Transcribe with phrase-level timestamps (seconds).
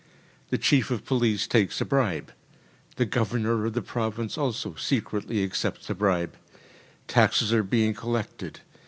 [0.49, 2.31] The chief of police takes a bribe.
[2.95, 6.37] The governor of the province also secretly accepts a bribe.
[7.07, 8.61] Taxes are being collected.